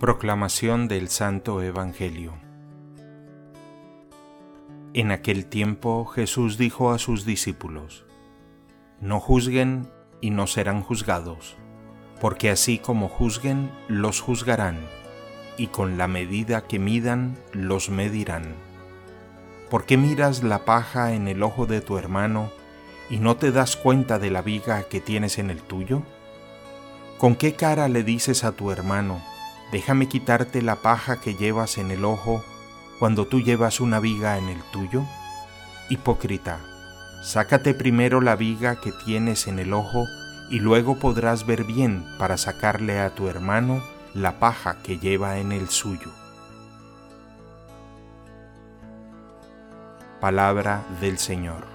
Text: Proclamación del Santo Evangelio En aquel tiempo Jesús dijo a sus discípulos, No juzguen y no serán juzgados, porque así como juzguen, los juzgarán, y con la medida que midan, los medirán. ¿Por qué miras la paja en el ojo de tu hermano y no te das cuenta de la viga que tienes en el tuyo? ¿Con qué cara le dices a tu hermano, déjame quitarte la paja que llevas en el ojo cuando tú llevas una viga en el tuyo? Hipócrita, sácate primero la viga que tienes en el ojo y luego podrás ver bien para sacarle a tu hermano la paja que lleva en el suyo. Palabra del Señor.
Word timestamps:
Proclamación 0.00 0.88
del 0.88 1.08
Santo 1.08 1.62
Evangelio 1.62 2.34
En 4.92 5.12
aquel 5.12 5.46
tiempo 5.46 6.04
Jesús 6.04 6.58
dijo 6.58 6.90
a 6.90 6.98
sus 6.98 7.24
discípulos, 7.24 8.04
No 9.00 9.20
juzguen 9.20 9.88
y 10.20 10.30
no 10.30 10.48
serán 10.48 10.82
juzgados, 10.82 11.56
porque 12.20 12.50
así 12.50 12.78
como 12.78 13.08
juzguen, 13.08 13.70
los 13.86 14.20
juzgarán, 14.20 14.78
y 15.56 15.68
con 15.68 15.96
la 15.96 16.08
medida 16.08 16.66
que 16.66 16.80
midan, 16.80 17.38
los 17.52 17.88
medirán. 17.88 18.56
¿Por 19.70 19.86
qué 19.86 19.96
miras 19.96 20.42
la 20.42 20.64
paja 20.64 21.12
en 21.14 21.28
el 21.28 21.40
ojo 21.40 21.66
de 21.66 21.80
tu 21.80 21.98
hermano 21.98 22.50
y 23.08 23.18
no 23.18 23.36
te 23.36 23.52
das 23.52 23.76
cuenta 23.76 24.18
de 24.18 24.32
la 24.32 24.42
viga 24.42 24.82
que 24.88 25.00
tienes 25.00 25.38
en 25.38 25.50
el 25.50 25.62
tuyo? 25.62 26.02
¿Con 27.16 27.36
qué 27.36 27.54
cara 27.54 27.86
le 27.88 28.02
dices 28.02 28.42
a 28.42 28.50
tu 28.50 28.72
hermano, 28.72 29.22
déjame 29.74 30.06
quitarte 30.06 30.62
la 30.62 30.76
paja 30.76 31.20
que 31.20 31.34
llevas 31.34 31.78
en 31.78 31.90
el 31.90 32.04
ojo 32.04 32.44
cuando 33.00 33.26
tú 33.26 33.40
llevas 33.40 33.80
una 33.80 33.98
viga 33.98 34.38
en 34.38 34.48
el 34.48 34.62
tuyo? 34.70 35.02
Hipócrita, 35.88 36.60
sácate 37.24 37.74
primero 37.74 38.20
la 38.20 38.36
viga 38.36 38.80
que 38.80 38.92
tienes 38.92 39.48
en 39.48 39.58
el 39.58 39.72
ojo 39.72 40.06
y 40.48 40.60
luego 40.60 41.00
podrás 41.00 41.44
ver 41.44 41.64
bien 41.64 42.04
para 42.20 42.36
sacarle 42.36 43.00
a 43.00 43.16
tu 43.16 43.26
hermano 43.26 43.82
la 44.14 44.38
paja 44.38 44.76
que 44.80 45.00
lleva 45.00 45.38
en 45.38 45.50
el 45.50 45.68
suyo. 45.68 46.12
Palabra 50.20 50.84
del 51.00 51.18
Señor. 51.18 51.73